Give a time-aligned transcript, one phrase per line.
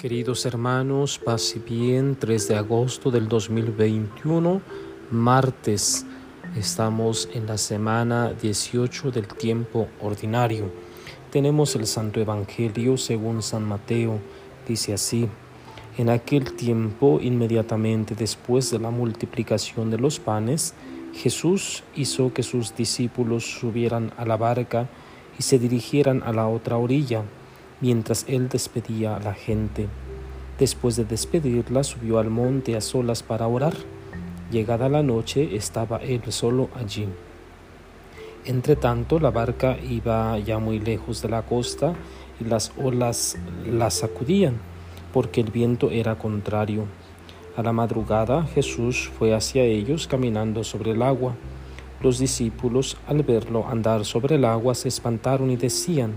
[0.00, 4.62] Queridos hermanos, paz y bien, 3 de agosto del 2021,
[5.10, 6.06] martes.
[6.56, 10.72] Estamos en la semana 18 del tiempo ordinario.
[11.30, 14.20] Tenemos el Santo Evangelio según San Mateo.
[14.66, 15.28] Dice así,
[15.98, 20.72] en aquel tiempo, inmediatamente después de la multiplicación de los panes,
[21.12, 24.88] Jesús hizo que sus discípulos subieran a la barca
[25.38, 27.22] y se dirigieran a la otra orilla
[27.80, 29.88] mientras él despedía a la gente.
[30.58, 33.74] Después de despedirla, subió al monte a solas para orar.
[34.50, 37.08] Llegada la noche, estaba él solo allí.
[38.44, 41.94] Entre tanto, la barca iba ya muy lejos de la costa
[42.40, 44.58] y las olas la sacudían,
[45.12, 46.86] porque el viento era contrario.
[47.56, 51.34] A la madrugada Jesús fue hacia ellos caminando sobre el agua.
[52.00, 56.14] Los discípulos, al verlo andar sobre el agua, se espantaron y decían,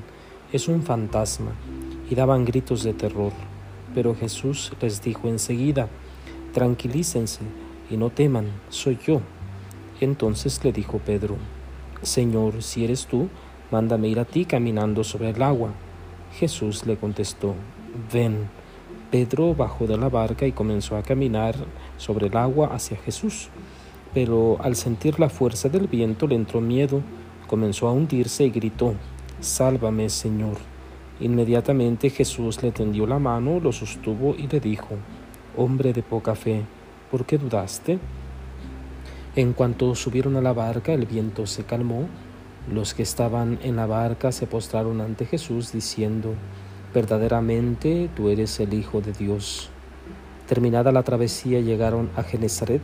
[0.53, 1.51] es un fantasma,
[2.09, 3.31] y daban gritos de terror.
[3.95, 5.89] Pero Jesús les dijo enseguida,
[6.53, 7.41] tranquilícense
[7.89, 9.21] y no teman, soy yo.
[9.99, 11.37] Entonces le dijo Pedro,
[12.03, 13.29] Señor, si eres tú,
[13.71, 15.71] mándame ir a ti caminando sobre el agua.
[16.37, 17.55] Jesús le contestó,
[18.13, 18.47] ven.
[19.09, 21.55] Pedro bajó de la barca y comenzó a caminar
[21.97, 23.49] sobre el agua hacia Jesús.
[24.13, 27.01] Pero al sentir la fuerza del viento le entró miedo,
[27.47, 28.93] comenzó a hundirse y gritó,
[29.43, 30.55] Sálvame, Señor.
[31.19, 34.95] Inmediatamente Jesús le tendió la mano, lo sostuvo y le dijo,
[35.57, 36.63] Hombre de poca fe,
[37.11, 37.99] ¿por qué dudaste?
[39.35, 42.07] En cuanto subieron a la barca, el viento se calmó.
[42.71, 46.35] Los que estaban en la barca se postraron ante Jesús diciendo,
[46.93, 49.69] Verdaderamente tú eres el Hijo de Dios.
[50.47, 52.81] Terminada la travesía llegaron a Genezaret.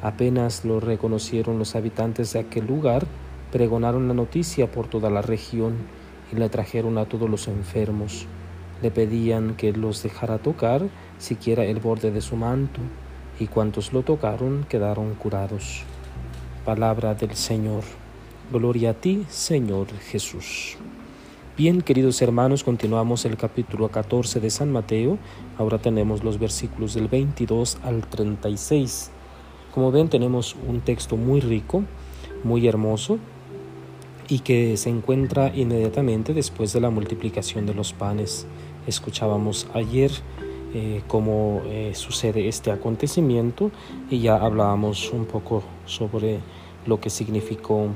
[0.00, 3.06] Apenas lo reconocieron los habitantes de aquel lugar,
[3.52, 5.74] pregonaron la noticia por toda la región
[6.32, 8.26] y le trajeron a todos los enfermos.
[8.80, 12.80] Le pedían que los dejara tocar siquiera el borde de su manto,
[13.38, 15.84] y cuantos lo tocaron quedaron curados.
[16.64, 17.84] Palabra del Señor.
[18.50, 20.76] Gloria a ti, Señor Jesús.
[21.56, 25.18] Bien, queridos hermanos, continuamos el capítulo 14 de San Mateo.
[25.58, 29.10] Ahora tenemos los versículos del 22 al 36.
[29.74, 31.82] Como ven, tenemos un texto muy rico,
[32.42, 33.18] muy hermoso,
[34.32, 38.46] y que se encuentra inmediatamente después de la multiplicación de los panes.
[38.86, 40.10] Escuchábamos ayer
[40.72, 43.70] eh, cómo eh, sucede este acontecimiento
[44.08, 46.40] y ya hablábamos un poco sobre
[46.86, 47.88] lo que significó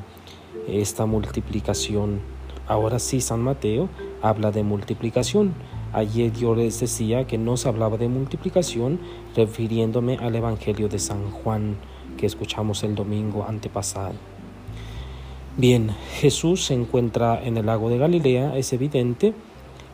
[0.68, 2.20] esta multiplicación.
[2.66, 3.88] Ahora sí, San Mateo
[4.20, 5.54] habla de multiplicación.
[5.94, 9.00] Ayer yo les decía que no se hablaba de multiplicación
[9.34, 11.76] refiriéndome al Evangelio de San Juan
[12.18, 14.35] que escuchamos el domingo antepasado.
[15.58, 15.90] Bien,
[16.20, 19.32] Jesús se encuentra en el lago de Galilea, es evidente,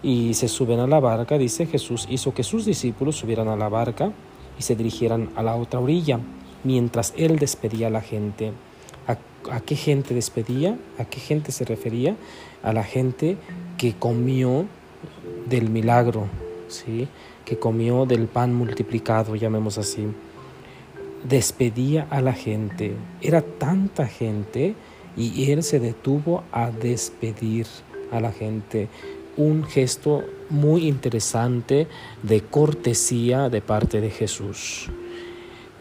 [0.02, 3.68] y se suben a la barca, dice Jesús hizo que sus discípulos subieran a la
[3.68, 4.10] barca
[4.58, 6.18] y se dirigieran a la otra orilla,
[6.64, 8.50] mientras él despedía a la gente.
[9.06, 10.76] ¿A, qué gente despedía?
[10.98, 12.16] ¿A qué gente se refería?
[12.64, 13.36] A la gente
[13.78, 14.66] que comió
[15.48, 16.26] del milagro,
[16.66, 17.06] ¿sí?
[17.44, 20.08] que comió del pan multiplicado, llamemos así.
[21.22, 22.94] Despedía a la gente.
[23.20, 24.74] Era tanta gente
[25.16, 27.66] y él se detuvo a despedir
[28.10, 28.88] a la gente.
[29.36, 31.88] Un gesto muy interesante
[32.22, 34.90] de cortesía de parte de Jesús.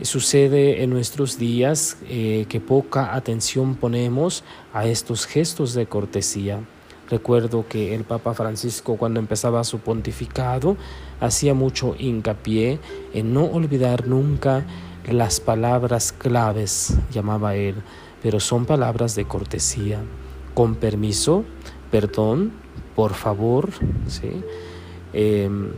[0.01, 4.43] Sucede en nuestros días eh, que poca atención ponemos
[4.73, 6.59] a estos gestos de cortesía.
[7.07, 10.77] Recuerdo que el Papa Francisco cuando empezaba su pontificado
[11.19, 12.79] hacía mucho hincapié
[13.13, 14.65] en no olvidar nunca
[15.07, 17.75] las palabras claves, llamaba él,
[18.21, 19.99] pero son palabras de cortesía,
[20.53, 21.43] con permiso,
[21.89, 22.51] perdón,
[22.95, 23.69] por favor,
[24.07, 24.43] ¿sí?
[25.13, 25.71] Em,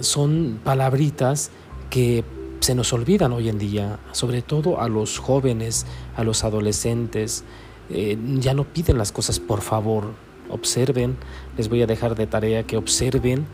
[0.00, 1.50] son palabritas
[1.90, 2.24] que
[2.60, 5.86] se nos olvidan hoy en día, sobre todo a los jóvenes,
[6.16, 7.44] a los adolescentes,
[7.90, 10.12] eh, ya no piden las cosas por favor,
[10.50, 11.16] observen,
[11.56, 13.46] les voy a dejar de tarea que observen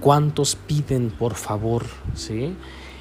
[0.00, 1.84] cuántos piden por favor,
[2.14, 2.54] ¿sí?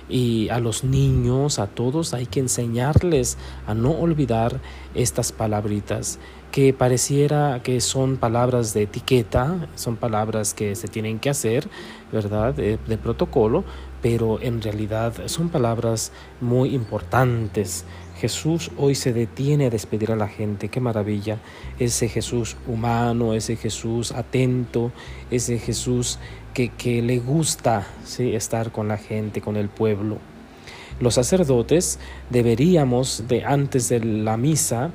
[0.10, 4.60] Y a los niños, a todos, hay que enseñarles a no olvidar
[4.94, 6.20] estas palabritas
[6.52, 11.70] que pareciera que son palabras de etiqueta, son palabras que se tienen que hacer,
[12.12, 12.54] ¿verdad?
[12.54, 13.64] De, protocolo,
[14.02, 16.12] pero en realidad son palabras
[16.42, 17.86] muy importantes.
[18.16, 21.38] Jesús hoy se detiene a despedir a la gente, qué maravilla.
[21.78, 24.92] Ese Jesús humano, ese Jesús atento,
[25.30, 26.18] ese Jesús
[26.66, 28.34] que, le gusta ¿sí?
[28.34, 30.18] estar con la gente, con el pueblo.
[31.00, 32.00] Los sacerdotes
[32.32, 34.92] deberíamos de antes de la misa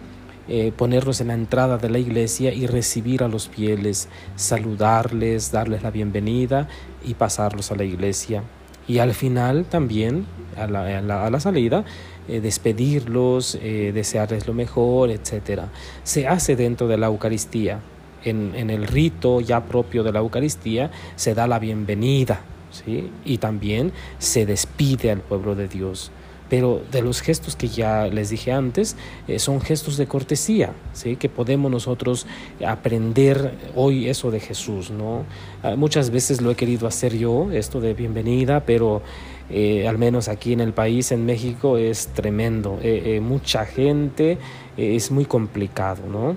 [0.48, 5.84] eh, ponernos en la entrada de la iglesia y recibir a los fieles, saludarles, darles
[5.84, 6.66] la bienvenida
[7.04, 8.42] y pasarlos a la iglesia.
[8.88, 10.26] Y al final también,
[10.56, 11.84] a la, salida,
[12.26, 15.62] eh, despedirlos, eh, desearles lo mejor, etc.
[16.02, 17.78] Se hace dentro de la Eucaristía.
[18.24, 22.40] En, en, el rito ya propio de la Eucaristía se da la bienvenida
[22.70, 23.10] ¿sí?
[23.24, 26.12] y también se despide al pueblo de Dios
[26.52, 28.94] pero de los gestos que ya les dije antes,
[29.26, 31.16] eh, son gestos de cortesía, ¿sí?
[31.16, 32.26] que podemos nosotros
[32.62, 34.90] aprender hoy eso de Jesús.
[34.90, 35.24] ¿no?
[35.62, 39.00] Ah, muchas veces lo he querido hacer yo, esto de bienvenida, pero
[39.48, 42.78] eh, al menos aquí en el país, en México, es tremendo.
[42.82, 44.36] Eh, mucha gente,
[44.76, 46.02] es muy complicado.
[46.06, 46.36] ¿no?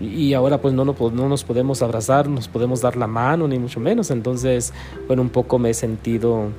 [0.00, 3.58] Y ahora pues no, no, no, nos podemos abrazar, nos podemos dar la mano, ni
[3.58, 4.10] mucho menos.
[4.10, 4.72] Entonces,
[5.06, 6.50] bueno, un poco me he sentido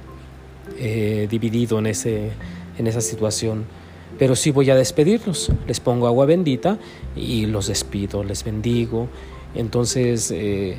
[1.30, 2.31] dividido en ese,
[2.77, 3.65] en esa situación.
[4.19, 6.77] Pero sí voy a despedirlos, les pongo agua bendita
[7.15, 9.07] y los despido, les bendigo.
[9.56, 10.77] Entonces eh,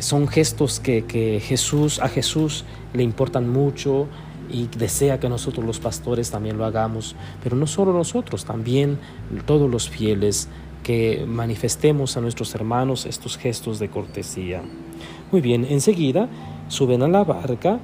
[0.00, 2.64] son gestos que, que Jesús, a Jesús
[2.94, 4.06] le importan mucho
[4.50, 8.98] y desea que nosotros los pastores también lo hagamos, pero no solo nosotros, también
[9.46, 10.48] todos los fieles
[10.82, 14.62] que manifestemos a nuestros hermanos estos gestos de cortesía.
[15.30, 16.28] Muy bien, enseguida
[16.68, 17.80] suben a la barca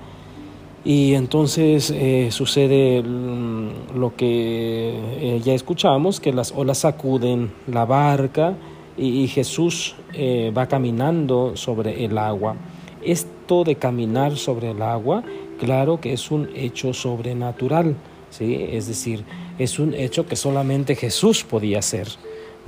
[0.84, 4.90] y entonces eh, sucede mm, lo que
[5.20, 8.54] eh, ya escuchamos, que las olas sacuden la barca
[8.96, 12.56] y, Jesús eh, va caminando sobre el agua.
[13.00, 15.22] Esto de caminar sobre el agua,
[15.60, 17.94] claro que es un hecho sobrenatural,
[18.30, 18.66] ¿sí?
[18.72, 19.24] es decir,
[19.56, 22.08] es un hecho que solamente Jesús podía hacer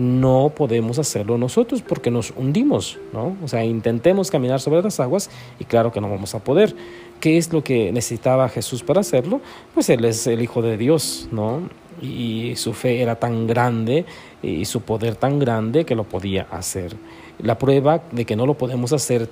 [0.00, 3.36] no podemos hacerlo nosotros porque nos hundimos, ¿no?
[3.44, 6.74] O sea, intentemos caminar sobre las aguas y claro que no vamos a poder.
[7.20, 9.42] ¿Qué es lo que necesitaba Jesús para hacerlo?
[9.74, 11.68] Pues Él es el Hijo de Dios, ¿no?
[12.00, 14.06] Y su fe era tan grande
[14.42, 16.96] y su poder tan grande que lo podía hacer.
[17.38, 19.28] La prueba de que no lo podemos hacer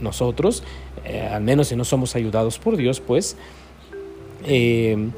[0.00, 0.62] nosotros,
[1.04, 3.36] eh, al menos si no somos ayudados por Dios, pues,
[4.46, 5.10] eh,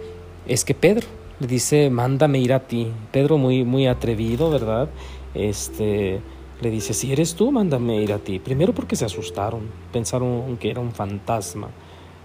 [0.48, 1.06] es que Pedro
[1.40, 2.88] le dice, mándame ir a ti.
[3.12, 4.88] Pedro muy, muy atrevido, ¿verdad?
[5.34, 6.20] Este,
[6.60, 8.38] le dice, si eres tú, mándame ir a ti.
[8.38, 9.62] Primero porque se asustaron,
[9.92, 11.68] pensaron que era un fantasma.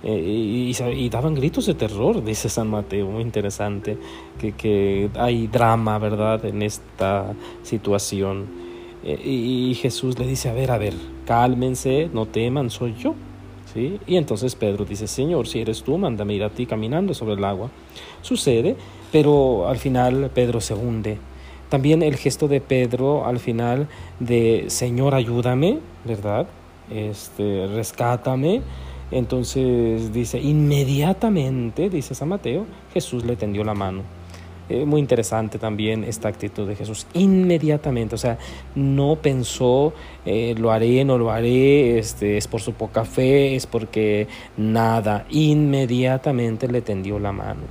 [0.04, 3.98] Eh, y, daban gritos de terror, dice San Mateo, muy interesante,
[4.38, 8.48] que, que hay drama, ¿verdad?, en esta situación.
[9.06, 10.94] Eh, y Jesús le dice, a ver, a ver,
[11.26, 13.16] cálmense, no teman, soy yo.
[13.76, 17.44] Y entonces Pedro dice, Señor, si eres tú, mándame ir a ti caminando sobre el
[17.44, 17.70] agua.
[18.22, 18.76] Sucede,
[19.12, 21.18] pero al final Pedro se hunde.
[21.70, 23.88] También el gesto de Pedro al final
[24.20, 26.48] de Señor, ayúdame, ¿verdad?
[26.92, 28.62] Este, rescátame
[29.14, 34.02] entonces dice, inmediatamente, dice San Mateo, Jesús le tendió la mano.
[34.70, 37.06] Eh, muy interesante también esta actitud de Jesús.
[37.14, 38.38] Inmediatamente, o sea,
[38.76, 39.94] no pensó,
[40.26, 45.26] eh, lo haré, no lo haré, este, es por su poca fe, es porque nada.
[45.30, 47.62] Inmediatamente le tendió la mano.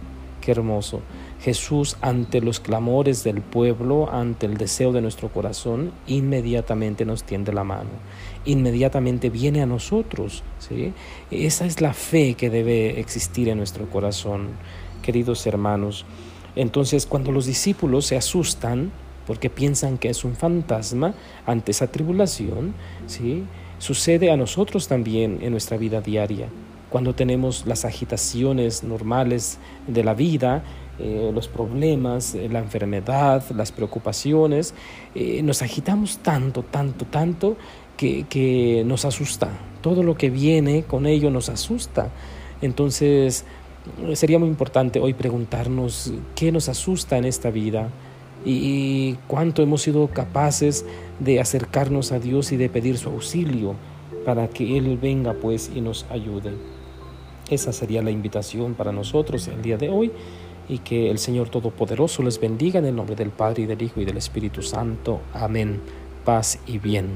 [0.43, 1.01] Qué hermoso.
[1.43, 7.53] Jesús, ante los clamores del pueblo, ante el deseo de nuestro corazón, inmediatamente nos tiende
[7.53, 7.91] la mano,
[8.45, 10.45] inmediatamente viene a nosotros.
[10.61, 10.93] ¿sí?
[11.33, 14.51] Esa es la fe que debe existir en nuestro corazón,
[15.03, 16.07] queridos hermanos.
[16.57, 18.93] Entonces, cuando los discípulos se asustan,
[19.27, 21.15] porque piensan que es un fantasma
[21.47, 22.75] ante esa tribulación,
[23.07, 23.45] ¿sí?
[23.79, 26.49] sucede a nosotros también en nuestra vida diaria.
[26.91, 30.63] Cuando tenemos las agitaciones normales de la vida,
[30.99, 34.75] eh, los problemas, eh, la enfermedad, las preocupaciones,
[35.15, 37.57] eh, nos agitamos tanto, tanto, tanto
[37.97, 39.49] que, que nos asusta.
[39.81, 42.11] Todo lo que viene con ello nos asusta.
[42.61, 43.47] Entonces,
[44.15, 47.89] sería muy importante hoy preguntarnos qué nos asusta en esta vida
[48.45, 50.85] y cuánto hemos sido capaces
[51.21, 53.75] de acercarnos a Dios y de pedir su auxilio
[54.25, 56.53] para que Él venga pues y nos ayude.
[57.51, 60.13] Esa sería la invitación para nosotros el día de hoy
[60.69, 64.01] y que el Señor Todopoderoso les bendiga en el nombre del Padre y del Hijo
[64.01, 65.21] y del Espíritu Santo.
[65.35, 65.81] Amén.
[66.25, 67.09] Paz y bien.